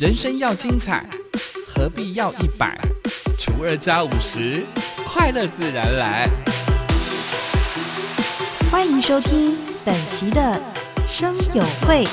[0.00, 1.04] 人生要精彩，
[1.68, 2.74] 何必要一百
[3.38, 4.64] 除二加五十？
[5.04, 6.26] 快乐自然来。
[8.70, 10.58] 欢迎收听本期的
[11.06, 12.06] 生友会。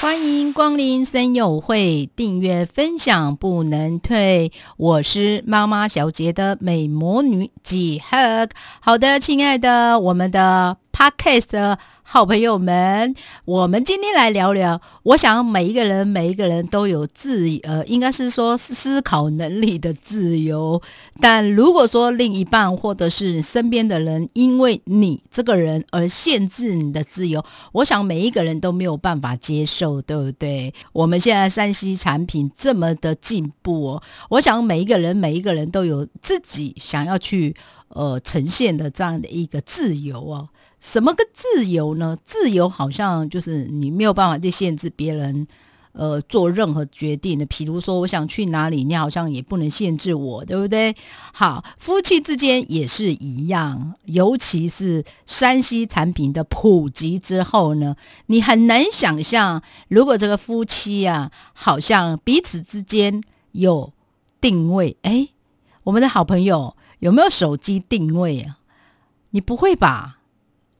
[0.00, 4.50] 欢迎光临森友会，订阅分享不能退。
[4.78, 8.48] 我是妈妈小姐的美魔女几何。
[8.80, 11.78] 好的，亲爱的，我们的 Podcast。
[12.04, 13.14] 好朋友们，
[13.44, 14.78] 我们今天来聊聊。
[15.04, 20.82] 我想每一个人，每一个人都有自呃，应该是说思考能力的自由。
[21.20, 30.74] 但如果说另一半或者是身边的人因为你这个人而限制你的自由，我想每一个人都没有办法接受，对不对？
[30.92, 37.54] 我们现在山西产品这么的进步哦，我想每一个人，每一个人都有自己想要去
[37.88, 40.48] 呃呈现的这样的一个自由哦。
[40.82, 42.18] 什么个自由呢？
[42.24, 45.46] 自由好像就是你没有办法去限制别人，
[45.92, 47.46] 呃，做任何决定的。
[47.46, 50.94] 比如说，我想去哪里，你好像也不能限制我，对不对？
[51.32, 57.94] 好，夫妻之间也是一样，尤其是山西产品的普及之后呢，
[58.26, 63.92] 你很难想象，如果这个夫妻啊，好像彼此之间有
[64.40, 64.96] 定位。
[65.02, 65.28] 哎，
[65.84, 68.58] 我们的好朋友有没有手机定位啊？
[69.30, 70.18] 你不会吧？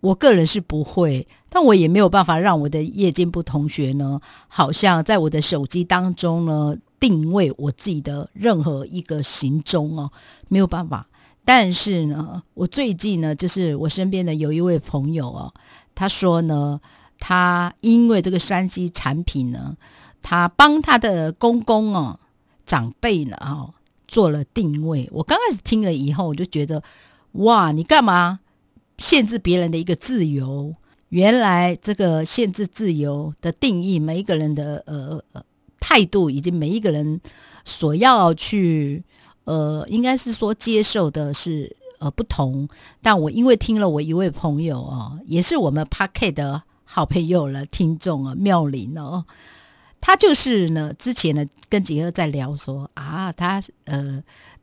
[0.02, 10.10] 我个人是不会，但我也没有办法让我的夜间部同学呢，好像在我的手机当中呢定位我自己的任何一个行踪哦，
[10.48, 11.06] 没有办法。
[11.44, 15.54] 但是呢，我最近呢，就是我身边的有一位朋友哦，
[15.94, 16.80] 他说呢，
[17.20, 19.76] 他因为这个山西产品呢，
[20.20, 22.18] 他帮他的公公哦
[22.66, 23.72] 长辈呢哦
[24.08, 25.08] 做了定位。
[25.12, 26.82] 我刚开始听了以后，我就觉得
[27.32, 28.40] 哇，你干嘛？
[29.02, 30.72] 限制别人的一个自由，
[31.08, 35.20] 原来这个限制自由的定义，每一个人的呃
[35.80, 37.20] 态度，以及每一个人
[37.64, 39.02] 所要去
[39.42, 42.68] 呃，应该是说接受的是呃不同。
[43.02, 49.24] 但我因为听了我一位朋友哦，也是我们 p a r k e 的好朋友了，听众啊，妙玲哦，
[50.00, 54.22] 他就是呢，之前呢跟杰哥在聊说啊，他呃。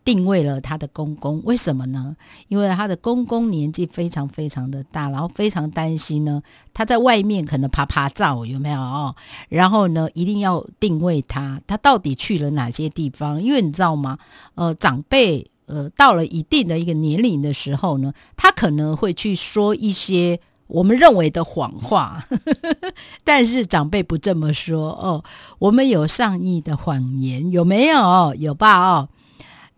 [0.10, 2.16] 定位了他的公公，为什么呢？
[2.48, 6.42] 因为他的公公年纪非常非常的大，然后非常担心呢，
[6.74, 9.16] 他在外面可能爬爬照有没有哦？
[9.50, 13.40] 然后呢，一定要定位他，他到底去了哪些地方？
[13.40, 14.18] 因为你知道吗？
[14.56, 22.26] 呃，长辈呃到了一定的一个年龄的时候呢，他可能会去说一些我们认为的谎话，
[23.24, 25.24] 但是长辈不这么说哦。
[25.60, 28.34] 我们有善意的谎言，有没有？
[28.34, 28.90] 有吧？
[28.90, 29.10] 哦。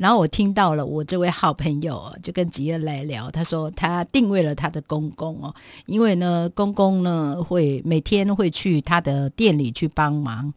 [0.01, 5.53] 然后我听到了，我这位好朋友就跟吉儿来聊，他说他定位了他的公公哦，
[5.85, 10.51] 因为呢，公公呢会每天会去他的店里去帮忙，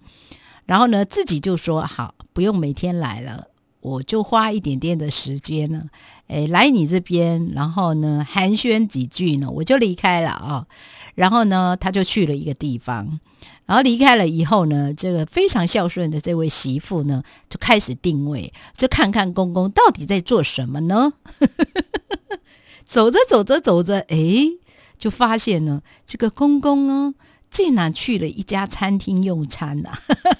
[0.65, 3.49] 然后呢自己就说好，不用每天来了，
[3.85, 5.85] 我就花一点点的时间呢，
[6.29, 10.67] 诶，来你这边，然后呢寒暄几句呢，我就离开了啊，
[11.17, 13.21] 然后呢他就去了一个地方。
[13.67, 21.13] 然后离开了以后呢，这个非常孝顺的这位媳妇呢，就开始定位，就看看公公到底在做什么呢？
[22.87, 24.59] 走着走着走着，诶，
[24.97, 27.15] 就发现呢，这个公公呢。
[27.55, 29.93] 竟然去了一家餐厅用餐呐！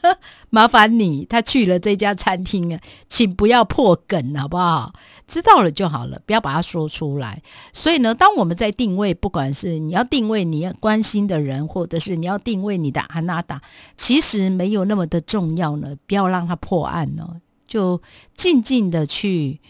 [0.51, 4.93] 麻烦你，他去了这家餐厅啊，请不要破梗，好不好？
[5.29, 7.41] 知道了就好了，不要把它说出来。
[7.73, 13.63] 所以呢，当我们在定位，不管是你要定位你要关心的人，或者是你要定位你的安娜达，
[13.97, 15.95] 其实没有那么的重要呢。
[16.09, 18.03] 不要让它破案呢，就
[18.37, 19.61] 静静的去。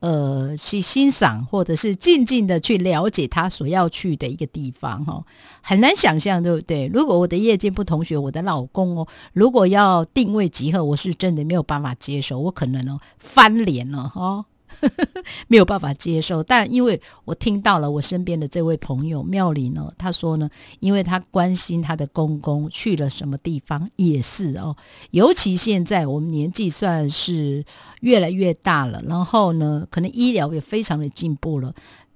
[0.00, 5.24] 呃，去欣赏或者是静静的去了解他所要去的一个地方，哈，
[5.60, 6.86] 很难想象，对不对？
[6.94, 14.44] 如果我的夜间不同学，我的老公哦，如果要定位集合，我是真的没有办法接受，我可能哦翻脸了，哈。
[15.48, 20.48] 没有办法接受，但因为我听到了我身边的这位朋友妙里呢，他说呢，
[20.80, 24.76] 因为他关心他的公公去了什么地方，也是哦，
[25.10, 27.64] 尤其现在我们年纪算是
[28.00, 31.74] 越来越大了，然后呢，可能医疗也非常的进步了，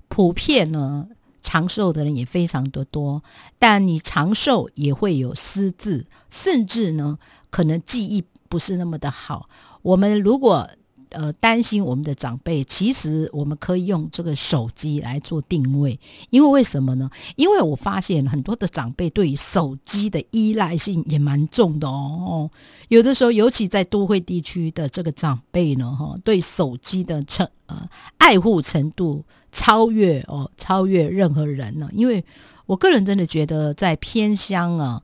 [0.09, 1.09] 普遍呢
[1.43, 3.23] 长寿的人也非常的多，
[3.59, 7.19] 但你长寿也会有失智，甚至呢
[7.51, 9.49] 可能记忆不是那么的好，
[9.83, 10.69] 我们如果。
[11.13, 15.99] 呃，担心我们的长辈，其实我们可以用这个手机来做定位，
[16.31, 17.11] 因为为什么呢？
[17.37, 22.51] 因为我发现很多的长辈对于手机的依赖性也蛮重的哦。
[22.89, 27.89] 有的时候，尤其在都会地区的这个长辈呢，哈，对手机的程呃
[28.19, 31.89] 爱护程度超越哦，超越任何人呢。
[31.93, 32.25] 因为
[32.67, 35.03] 我个人真的觉得，在偏乡啊。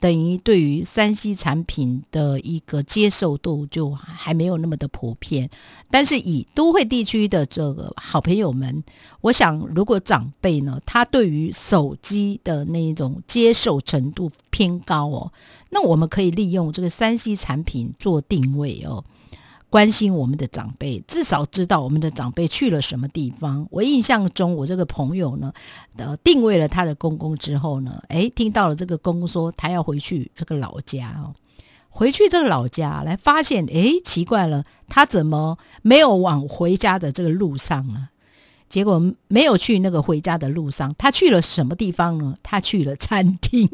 [0.00, 5.48] 等于对于三 C 产品的一个接受度就还没有那么的普遍。
[5.90, 8.82] 但是以都会地区的这个好朋友们，
[9.20, 15.32] 我想如果长辈呢，他对于手机的那种接受程度偏高哦，
[15.70, 19.04] 那我们可以利用这个三 C 产品做定位哦。
[19.76, 23.68] 关心我们的长辈，至少知道我们的长辈去了什么地方。
[23.70, 25.52] 我印象中，我这个朋友呢，
[25.98, 31.34] 呃，定位了他的公公之后呢，诶，听到了这个公公说他要回去这个老家哦，
[31.90, 38.08] 回去这个老家来发现，诶，奇怪了，他怎么没有往回家的这个路上呢？
[38.70, 42.34] 结果没有去那个回家的路上，他去了什么地方呢？
[42.42, 43.68] 他去了餐厅。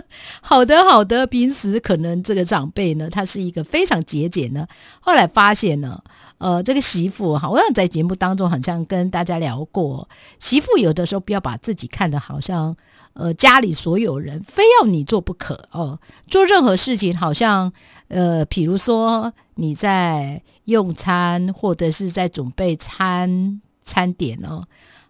[0.40, 4.68] 好的，好的，平时可能这个长辈呢，他是一个非常节俭的。
[5.00, 6.02] 后来发现呢，
[6.38, 10.08] 呃，这个媳妇，好像在节目当中好像跟大家聊过，
[10.38, 12.76] 媳妇有的时候不要把自己看得好像，
[13.14, 15.98] 呃，家里所有人非要你做不可哦。
[16.28, 17.72] 做任何事情，好像，
[18.08, 23.60] 呃，比如说你在用餐或者是在准备餐。
[23.88, 24.66] 餐点哦，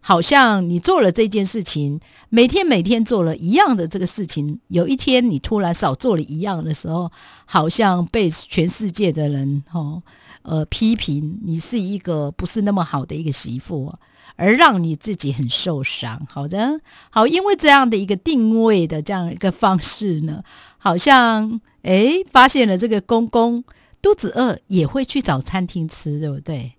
[0.08, 1.98] 好像你做了这件事情，
[2.28, 7.10] 每天每天做了一样的这个事情，有一天你突然少做了一样的时候，
[7.44, 10.00] 好像被全世界的人哦
[10.42, 13.92] 呃批评你是一个不是那么好的一个媳妇，
[14.36, 16.24] 而让你自己很受伤。
[16.32, 16.78] 好的，
[17.10, 20.44] 好，因为这样的一个定位的这样一个方式呢，
[20.78, 23.64] 好像诶发现了这个公公
[24.00, 26.75] 肚子饿也会去找餐厅吃，对不对？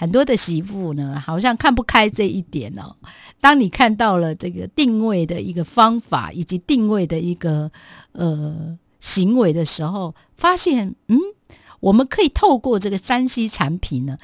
[0.00, 2.94] 很多的媳妇呢，好像看不开这一点哦。
[3.40, 7.68] 当你看到了这个定位的一个方法，以及定位的一个
[8.12, 11.18] 呃行为的时候，发现嗯，
[11.80, 14.16] 我们可以透过这个山西产品呢，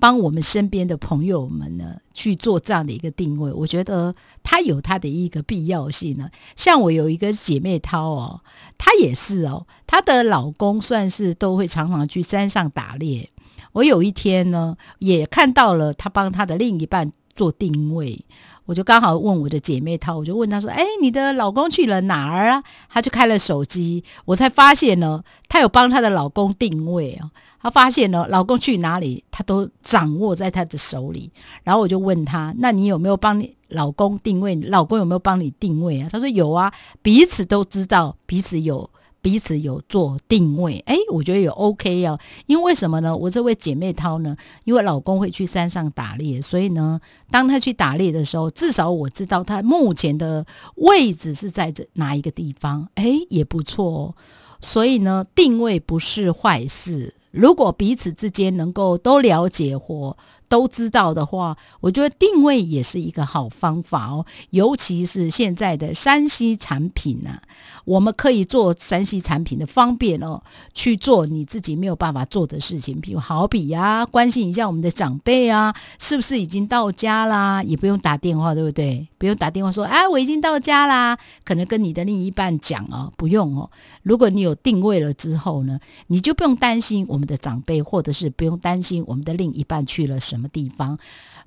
[0.00, 3.52] 帮我们身边的朋友们呢去做这样的一个定位。
[3.52, 4.12] 我觉得
[4.42, 6.28] 它有它的一个必要性呢。
[6.56, 8.40] 像我有一个姐妹涛哦，
[8.76, 13.30] 她也是哦，她的老公算是都会常常去山上打猎。
[13.72, 18.24] 我有一天呢，也看到了他帮他的另一半做定位，
[18.66, 27.30] 我就刚好问我的姐妹她，我就问她说：“哎，你的老公去了哪儿啊？”她就开了手机，我才发现呢，她有帮她的老公定位啊。
[27.62, 31.30] 她发现呢，老公去哪里，她都掌握在她的手里。
[31.64, 34.54] 然后我就问她：“那你有没有帮你老公定位？
[34.56, 38.90] 老公有没有帮你定位啊？”她说：“有啊，彼此都知道，彼此有。”
[39.22, 42.18] 彼此有做定位，哎，我觉得也 OK 啊。
[42.46, 43.16] 因为什么呢？
[43.16, 47.00] 我这位姐妹涛呢，因为老公会去山上打猎，所以呢，
[47.30, 50.46] 当他去打猎的时候，至少我知道他目前的
[50.76, 54.14] 位置是在这哪一个地方，哎，也不错哦。
[54.60, 57.14] 所以呢，定位不是坏事。
[57.30, 60.16] 如果彼此之间能够都了解或
[60.50, 64.26] 都知道的话，我觉得定位也是一个好方法哦。
[64.50, 67.40] 尤其是现在的山西产品呢，
[67.84, 70.42] 我们可以做山西产品的方便哦，
[70.74, 77.62] 去做你自己没有办法做的事情，比如好比呀，关心一下我们的长辈啊，是不是已经到家啦？
[77.62, 79.06] 也不用打电话，对不对？
[79.18, 81.16] 不用打电话说，哎，我已经到家啦。
[81.44, 83.70] 可能跟你的另一半讲哦，不用哦。
[84.02, 90.39] 如果你有定位了之后呢，你就不用担心我们的长辈，或者是不用担心我们的另一半去了什。
[90.40, 90.98] 什么地方？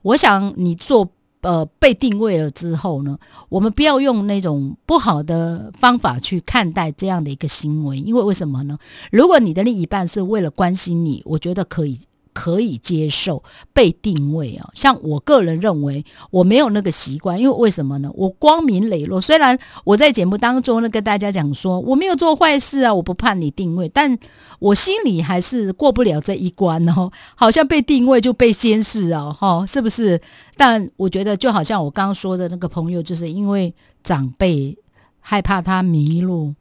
[0.04, 1.10] 我想你做
[1.42, 3.18] 呃被定位了之后呢，
[3.50, 8.78] 我们不要用那种不好的方法去看待这样的一个行为，因为为什么呢？
[9.12, 12.00] 如果你的另一半是为了关心你，我觉得可以。
[12.34, 18.12] 可以接受被定位啊，像我个人认为我没有那个习惯，因为为什么呢？
[18.16, 24.18] 我光明磊落，虽然我在节目当中呢跟大家讲说我没有做坏事啊，我不怕你定位，但
[24.60, 27.12] 我心里还是过不了这一关哦。
[27.36, 30.20] 好像被定位就被监视啊，哈，是不是？
[30.58, 33.74] 但我觉得就好像我刚刚说的那个朋友，就是因为
[34.04, 34.78] 长辈
[35.20, 36.54] 害怕他迷路。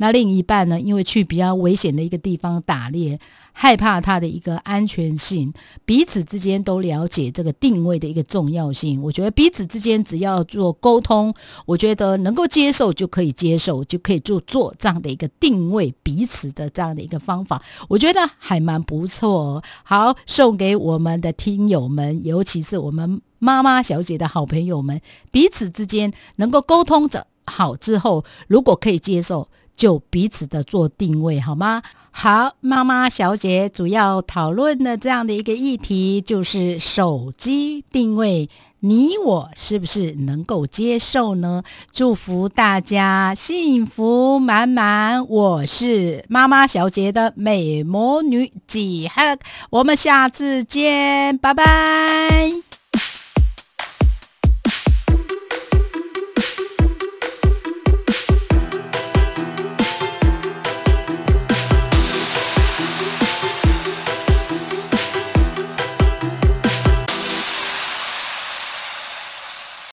[0.00, 0.80] 那另一半呢？
[0.80, 3.20] 因为去比较危险的一个地方打猎，
[3.52, 5.52] 害怕他的一个安全性，
[5.84, 9.02] 彼此之间都了解这个定位的一个重要性。
[9.02, 11.34] 我觉得彼此之间只要做沟通，
[11.66, 19.62] 我觉得能够接受就可以接受，就可以做做这样的一个定位彼此的这样的一个方法，我觉得还蛮不错。
[19.84, 24.98] 好，送给我们的听友们，尤其是我们妈妈小姐的好朋友们，
[25.30, 29.46] 彼此之间能够沟通着好之后，如果可以接受。
[29.80, 31.82] 就彼此的做定位好吗？
[32.10, 41.62] 好，妈妈小姐主要讨论的这样的一个议题就是手机定位，你我是不是能够接受呢？
[41.90, 45.26] 祝福大家幸福满满！
[45.26, 49.38] 我是妈妈小姐的美魔女几何，
[49.70, 52.59] 我们下次见，拜拜。